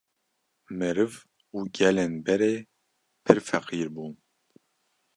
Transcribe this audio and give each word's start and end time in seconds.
Meriv 0.77 1.13
û 1.57 1.57
gelên 1.77 2.13
berê 2.25 2.55
pir 3.23 3.37
feqîr 3.47 3.87
bûn 3.95 4.13